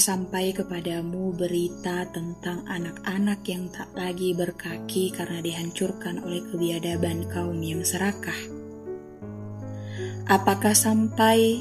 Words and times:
Sampai 0.00 0.56
kepadamu 0.56 1.36
berita 1.36 2.08
tentang 2.08 2.64
anak-anak 2.64 3.44
yang 3.44 3.68
tak 3.68 3.92
lagi 3.92 4.32
berkaki 4.32 5.12
karena 5.12 5.44
dihancurkan 5.44 6.24
oleh 6.24 6.40
kebiadaban 6.48 7.28
kaum 7.28 7.60
yang 7.60 7.84
serakah? 7.84 8.40
Apakah 10.24 10.72
sampai 10.72 11.60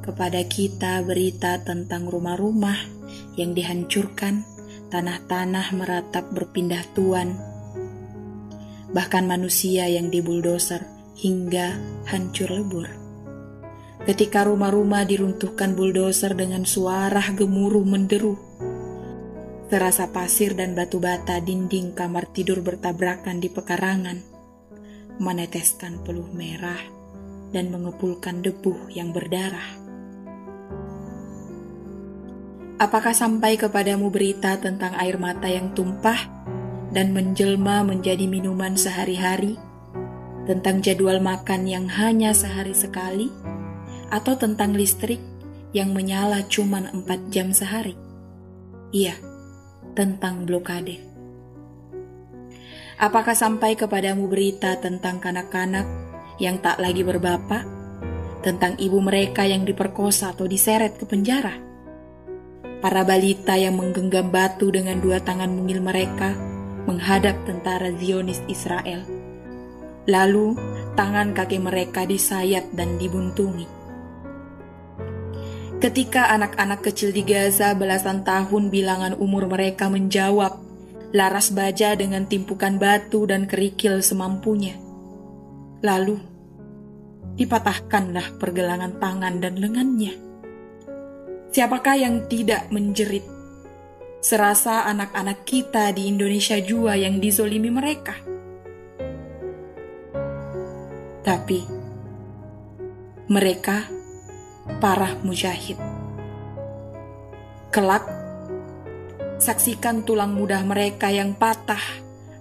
kepada 0.00 0.40
kita 0.48 1.04
berita 1.04 1.60
tentang 1.60 2.08
rumah-rumah 2.08 2.80
yang 3.36 3.52
dihancurkan, 3.52 4.48
tanah-tanah 4.88 5.76
meratap 5.76 6.24
berpindah 6.32 6.88
tuan, 6.96 7.36
bahkan 8.96 9.28
manusia 9.28 9.92
yang 9.92 10.08
dibuldoser 10.08 10.88
hingga 11.20 11.76
hancur 12.08 12.48
lebur? 12.48 13.03
Ketika 14.02 14.42
rumah-rumah 14.42 15.06
diruntuhkan 15.06 15.78
buldoser 15.78 16.34
dengan 16.34 16.66
suara 16.66 17.22
gemuruh 17.30 17.86
menderu. 17.86 18.34
Terasa 19.70 20.10
pasir 20.10 20.58
dan 20.58 20.74
batu 20.74 20.98
bata 20.98 21.38
dinding 21.38 21.94
kamar 21.94 22.26
tidur 22.34 22.60
bertabrakan 22.60 23.38
di 23.38 23.48
pekarangan, 23.48 24.18
meneteskan 25.22 26.02
peluh 26.02 26.28
merah 26.34 26.82
dan 27.54 27.70
mengepulkan 27.70 28.42
debu 28.42 28.90
yang 28.90 29.14
berdarah. 29.14 29.86
Apakah 32.74 33.14
sampai 33.14 33.54
kepadamu 33.54 34.10
berita 34.10 34.58
tentang 34.58 34.98
air 34.98 35.14
mata 35.14 35.46
yang 35.46 35.70
tumpah 35.78 36.18
dan 36.90 37.14
menjelma 37.14 37.86
menjadi 37.86 38.26
minuman 38.26 38.74
sehari-hari? 38.74 39.54
Tentang 40.44 40.82
jadwal 40.82 41.22
makan 41.22 41.64
yang 41.70 41.86
hanya 41.88 42.34
sehari 42.34 42.74
sekali? 42.74 43.43
Atau 44.12 44.36
tentang 44.36 44.76
listrik 44.76 45.20
yang 45.74 45.90
menyala 45.90 46.46
cuma 46.46 46.86
4 46.86 47.34
jam 47.34 47.50
sehari. 47.50 47.98
Iya, 48.94 49.18
tentang 49.98 50.46
blokade. 50.46 51.02
Apakah 52.94 53.34
sampai 53.34 53.74
kepadamu 53.74 54.30
berita 54.30 54.78
tentang 54.78 55.18
kanak-kanak 55.18 55.82
yang 56.38 56.62
tak 56.62 56.78
lagi 56.78 57.02
berbapak, 57.02 57.66
tentang 58.46 58.78
ibu 58.78 59.02
mereka 59.02 59.42
yang 59.42 59.66
diperkosa 59.66 60.30
atau 60.30 60.46
diseret 60.46 60.94
ke 60.94 61.04
penjara? 61.10 61.58
Para 62.78 63.02
balita 63.02 63.58
yang 63.58 63.74
menggenggam 63.82 64.30
batu 64.30 64.70
dengan 64.70 65.02
dua 65.02 65.18
tangan 65.18 65.50
mungil 65.50 65.82
mereka 65.82 66.38
menghadap 66.86 67.34
tentara 67.48 67.90
Zionis 67.98 68.38
Israel. 68.46 69.02
Lalu, 70.06 70.54
tangan 70.94 71.34
kaki 71.34 71.58
mereka 71.58 72.06
disayat 72.06 72.70
dan 72.76 73.00
dibuntungi 73.00 73.83
Ketika 75.84 76.32
anak-anak 76.32 76.80
kecil 76.80 77.12
di 77.12 77.20
Gaza 77.20 77.76
belasan 77.76 78.24
tahun 78.24 78.72
bilangan 78.72 79.20
umur 79.20 79.44
mereka 79.52 79.92
menjawab, 79.92 80.56
laras 81.12 81.52
baja 81.52 81.92
dengan 81.92 82.24
timpukan 82.24 82.80
batu 82.80 83.28
dan 83.28 83.44
kerikil 83.44 84.00
semampunya. 84.00 84.80
Lalu, 85.84 86.16
dipatahkanlah 87.36 88.40
pergelangan 88.40 88.96
tangan 88.96 89.44
dan 89.44 89.60
lengannya. 89.60 90.16
Siapakah 91.52 92.00
yang 92.00 92.32
tidak 92.32 92.72
menjerit? 92.72 93.28
Serasa 94.24 94.88
anak-anak 94.88 95.44
kita 95.44 95.92
di 95.92 96.08
Indonesia 96.08 96.56
jua 96.64 96.96
yang 96.96 97.20
dizolimi 97.20 97.68
mereka. 97.68 98.16
Tapi, 101.20 101.60
mereka 103.28 103.93
para 104.80 105.16
mujahid. 105.20 105.76
Kelak, 107.74 108.06
saksikan 109.42 110.06
tulang 110.06 110.32
mudah 110.32 110.62
mereka 110.62 111.10
yang 111.10 111.34
patah 111.34 111.82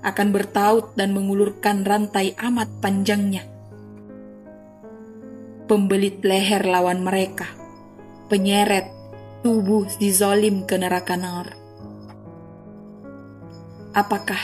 akan 0.03 0.35
bertaut 0.35 0.93
dan 0.99 1.15
mengulurkan 1.15 1.87
rantai 1.87 2.35
amat 2.37 2.69
panjangnya. 2.83 3.47
Pembelit 5.63 6.19
leher 6.21 6.67
lawan 6.67 7.01
mereka, 7.01 7.47
penyeret 8.27 8.91
tubuh 9.41 9.87
si 9.87 10.11
zolim 10.11 10.67
ke 10.67 10.75
neraka 10.75 11.15
nar. 11.15 11.55
Apakah 13.95 14.39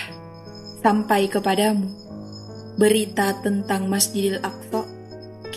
sampai 0.79 1.28
kepadamu 1.28 1.91
berita 2.79 3.35
tentang 3.44 3.91
Masjidil 3.91 4.40
Aqsa? 4.40 4.78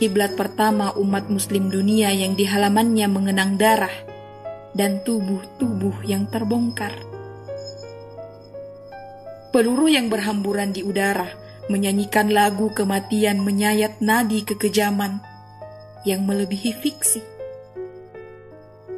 Kiblat 0.03 0.35
pertama 0.35 0.91
umat 0.99 1.31
muslim 1.31 1.71
dunia 1.71 2.11
yang 2.11 2.35
di 2.35 2.43
halamannya 2.43 3.07
mengenang 3.07 3.55
darah 3.55 3.95
dan 4.75 4.99
tubuh-tubuh 5.07 6.03
yang 6.03 6.27
terbongkar. 6.27 6.91
Peluru 9.55 9.87
yang 9.87 10.11
berhamburan 10.11 10.75
di 10.75 10.83
udara 10.83 11.31
menyanyikan 11.71 12.35
lagu 12.35 12.75
kematian 12.75 13.47
menyayat 13.47 14.03
nadi 14.03 14.43
kekejaman 14.43 15.23
yang 16.03 16.27
melebihi 16.27 16.75
fiksi. 16.83 17.23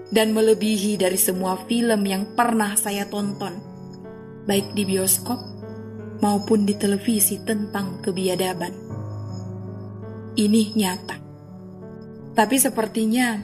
Dan 0.08 0.32
melebihi 0.32 0.96
dari 0.96 1.20
semua 1.20 1.60
film 1.68 2.00
yang 2.08 2.32
pernah 2.32 2.80
saya 2.80 3.04
tonton, 3.04 3.52
baik 4.48 4.72
di 4.72 4.88
bioskop 4.88 5.36
maupun 6.24 6.64
di 6.64 6.72
televisi 6.80 7.44
tentang 7.44 8.00
kebiadaban 8.00 8.83
ini 10.34 10.74
nyata. 10.74 11.16
Tapi 12.34 12.56
sepertinya 12.58 13.38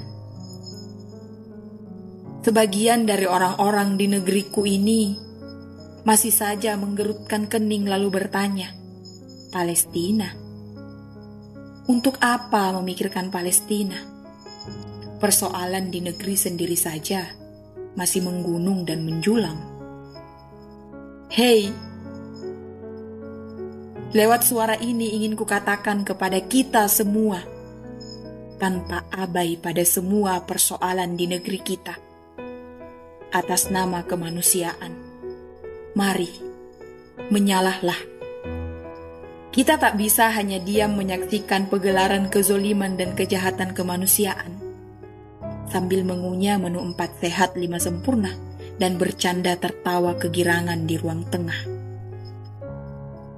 sebagian 2.42 3.06
dari 3.06 3.26
orang-orang 3.30 3.94
di 3.94 4.06
negeriku 4.10 4.66
ini 4.66 5.14
masih 6.02 6.34
saja 6.34 6.74
menggerutkan 6.74 7.46
kening 7.46 7.86
lalu 7.86 8.10
bertanya, 8.10 8.74
Palestina. 9.54 10.34
Untuk 11.86 12.18
apa 12.22 12.74
memikirkan 12.78 13.30
Palestina? 13.30 13.98
Persoalan 15.20 15.92
di 15.92 16.00
negeri 16.00 16.34
sendiri 16.38 16.78
saja 16.78 17.28
masih 17.98 18.24
menggunung 18.24 18.88
dan 18.88 19.04
menjulang. 19.04 19.58
Hei, 21.30 21.70
Lewat 24.10 24.42
suara 24.42 24.74
ini 24.74 25.14
ingin 25.22 25.38
kukatakan 25.38 26.02
kepada 26.02 26.42
kita 26.42 26.90
semua, 26.90 27.46
tanpa 28.58 29.06
abai 29.06 29.54
pada 29.54 29.86
semua 29.86 30.42
persoalan 30.42 31.14
di 31.14 31.30
negeri 31.30 31.62
kita. 31.62 31.94
Atas 33.30 33.70
nama 33.70 34.02
kemanusiaan, 34.02 34.98
mari 35.94 36.26
menyalahlah. 37.30 37.94
Kita 39.54 39.78
tak 39.78 39.94
bisa 39.94 40.26
hanya 40.34 40.58
diam 40.58 40.98
menyaksikan 40.98 41.70
pegelaran 41.70 42.34
kezoliman 42.34 42.98
dan 42.98 43.14
kejahatan 43.14 43.78
kemanusiaan, 43.78 44.58
sambil 45.70 46.02
mengunyah 46.02 46.58
menu 46.58 46.82
empat 46.82 47.14
sehat 47.22 47.54
lima 47.54 47.78
sempurna 47.78 48.34
dan 48.74 48.98
bercanda 48.98 49.54
tertawa 49.54 50.18
kegirangan 50.18 50.82
di 50.82 50.98
ruang 50.98 51.22
tengah. 51.30 51.69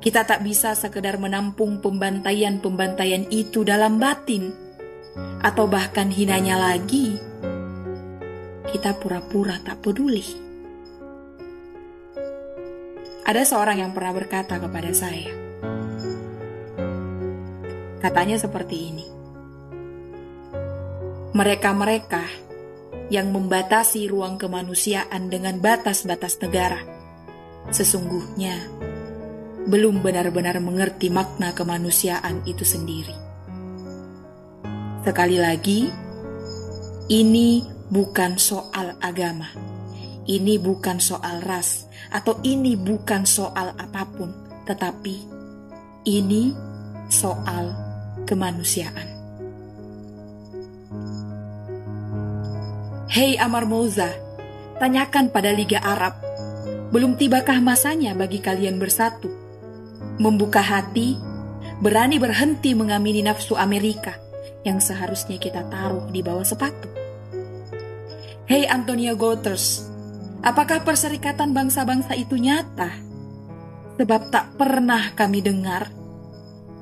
Kita 0.02 0.26
tak 0.26 0.42
bisa 0.42 0.74
sekedar 0.74 1.14
menampung 1.22 1.78
pembantaian-pembantaian 1.78 3.30
itu 3.30 3.62
dalam 3.62 4.02
batin, 4.02 4.50
atau 5.38 5.70
bahkan 5.70 6.10
hinanya 6.10 6.58
lagi, 6.58 7.22
kita 8.66 8.98
pura-pura 8.98 9.62
tak 9.62 9.78
peduli. 9.78 10.26
Ada 13.22 13.46
seorang 13.46 13.78
yang 13.78 13.94
pernah 13.94 14.10
berkata 14.10 14.58
kepada 14.58 14.90
saya, 14.90 15.30
katanya 18.02 18.42
seperti 18.42 18.76
ini: 18.90 19.06
"Mereka-mereka 21.30 22.26
yang 23.06 23.30
membatasi 23.30 24.10
ruang 24.10 24.34
kemanusiaan 24.34 25.30
dengan 25.30 25.62
batas-batas 25.62 26.42
negara, 26.42 26.82
sesungguhnya..." 27.70 28.81
belum 29.62 30.02
benar-benar 30.02 30.58
mengerti 30.58 31.06
makna 31.06 31.54
kemanusiaan 31.54 32.42
itu 32.46 32.66
sendiri. 32.66 33.14
Sekali 35.02 35.38
lagi, 35.38 35.90
ini 37.10 37.66
bukan 37.90 38.38
soal 38.38 38.94
agama, 39.02 39.50
ini 40.26 40.58
bukan 40.58 40.98
soal 41.02 41.42
ras, 41.42 41.90
atau 42.10 42.38
ini 42.46 42.78
bukan 42.78 43.26
soal 43.26 43.74
apa 43.74 44.06
pun, 44.06 44.30
tetapi 44.66 45.16
ini 46.06 46.54
soal 47.10 47.74
kemanusiaan. 48.26 49.10
Hei 53.12 53.36
Amar 53.36 53.68
Mouza, 53.68 54.08
tanyakan 54.80 55.28
pada 55.28 55.52
Liga 55.52 55.82
Arab, 55.84 56.16
belum 56.94 57.20
tibakah 57.20 57.60
masanya 57.60 58.16
bagi 58.16 58.40
kalian 58.40 58.80
bersatu? 58.80 59.41
Membuka 60.20 60.60
hati, 60.60 61.16
berani 61.80 62.20
berhenti 62.20 62.76
mengamini 62.76 63.24
nafsu 63.24 63.56
Amerika 63.56 64.18
yang 64.66 64.78
seharusnya 64.78 65.38
kita 65.40 65.64
taruh 65.68 66.08
di 66.10 66.20
bawah 66.20 66.44
sepatu. 66.44 66.88
Hei 68.50 68.68
Antonio 68.68 69.14
Guterres, 69.16 69.88
apakah 70.44 70.82
perserikatan 70.84 71.54
bangsa-bangsa 71.56 72.12
itu 72.18 72.36
nyata? 72.36 72.90
Sebab 73.96 74.32
tak 74.34 74.58
pernah 74.58 75.14
kami 75.14 75.40
dengar 75.44 75.88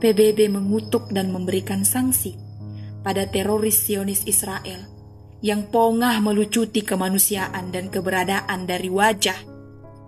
PBB 0.00 0.48
mengutuk 0.48 1.12
dan 1.12 1.28
memberikan 1.28 1.84
sanksi 1.84 2.34
pada 3.04 3.28
teroris 3.28 3.76
Sionis 3.76 4.24
Israel 4.24 4.88
yang 5.40 5.68
pongah 5.68 6.20
melucuti 6.20 6.84
kemanusiaan 6.84 7.72
dan 7.72 7.88
keberadaan 7.88 8.68
dari 8.68 8.88
wajah 8.92 9.36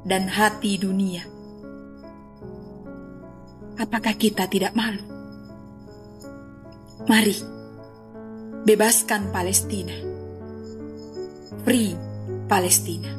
dan 0.05 0.29
hati 0.29 0.77
dunia. 0.77 1.32
Apakah 3.81 4.15
kita 4.17 4.49
tidak 4.49 4.77
malu? 4.77 5.01
Mari, 7.09 7.37
bebaskan 8.69 9.33
Palestina. 9.33 9.95
Free 11.63 11.95
Palestina. 12.51 13.11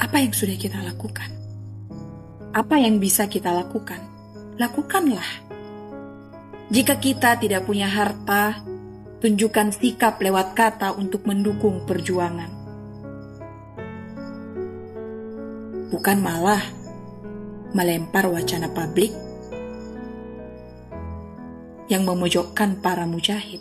Apa 0.00 0.22
yang 0.22 0.32
sudah 0.32 0.56
kita 0.56 0.80
lakukan? 0.82 1.30
Apa 2.54 2.78
yang 2.78 3.02
bisa 3.02 3.26
kita 3.26 3.50
lakukan? 3.50 4.14
lakukanlah. 4.58 5.26
Jika 6.70 6.98
kita 6.98 7.36
tidak 7.38 7.68
punya 7.68 7.86
harta, 7.90 8.62
tunjukkan 9.20 9.74
sikap 9.74 10.18
lewat 10.18 10.56
kata 10.56 10.96
untuk 10.96 11.26
mendukung 11.28 11.84
perjuangan. 11.84 12.50
Bukan 15.92 16.18
malah 16.18 16.62
melempar 17.74 18.30
wacana 18.30 18.70
publik 18.70 19.10
yang 21.90 22.06
memojokkan 22.06 22.80
para 22.80 23.04
mujahid. 23.04 23.60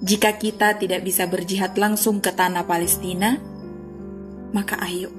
Jika 0.00 0.36
kita 0.36 0.76
tidak 0.80 1.06
bisa 1.06 1.28
berjihad 1.30 1.76
langsung 1.78 2.18
ke 2.18 2.32
tanah 2.34 2.66
Palestina, 2.66 3.38
maka 4.50 4.80
ayo 4.84 5.12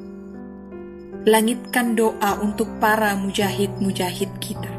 langitkan 1.21 1.93
doa 1.93 2.41
untuk 2.41 2.81
para 2.81 3.13
mujahid-mujahid 3.13 4.31
kita. 4.41 4.73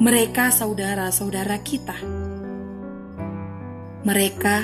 Mereka 0.00 0.48
saudara-saudara 0.48 1.60
kita. 1.60 2.00
Mereka 4.00 4.56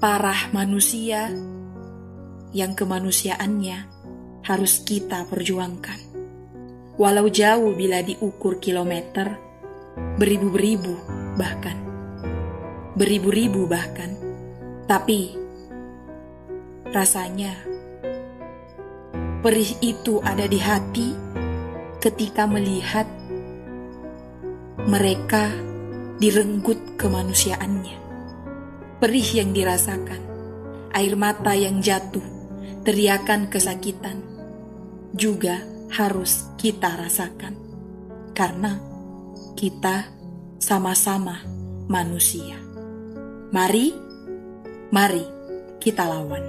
parah 0.00 0.48
manusia 0.56 1.28
yang 2.52 2.72
kemanusiaannya 2.76 3.78
harus 4.44 4.80
kita 4.84 5.28
perjuangkan. 5.28 6.00
Walau 6.98 7.30
jauh 7.30 7.72
bila 7.78 8.02
diukur 8.02 8.58
kilometer, 8.58 9.38
beribu-beribu 10.18 10.94
bahkan. 11.38 11.78
Beribu-ribu 12.98 13.70
bahkan. 13.70 14.18
Tapi 14.88 15.36
rasanya 16.90 17.68
Perih 19.38 19.70
itu 19.78 20.18
ada 20.18 20.50
di 20.50 20.58
hati 20.58 21.14
ketika 22.02 22.50
melihat 22.50 23.06
mereka 24.82 25.54
direnggut 26.18 26.98
kemanusiaannya. 26.98 28.02
Perih 28.98 29.28
yang 29.38 29.54
dirasakan, 29.54 30.18
air 30.90 31.14
mata 31.14 31.54
yang 31.54 31.78
jatuh, 31.78 32.26
teriakan 32.84 33.50
kesakitan 33.52 34.20
juga 35.12 35.60
harus 35.92 36.48
kita 36.60 36.94
rasakan 36.96 37.56
karena 38.36 38.76
kita 39.56 40.08
sama-sama 40.60 41.42
manusia. 41.88 42.60
Mari, 43.50 43.96
mari 44.92 45.24
kita 45.80 46.04
lawan. 46.04 46.44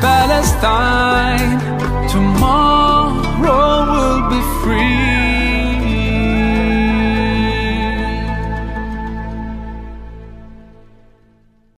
Palestine. 0.00 1.58
Tomorrow. 2.10 2.69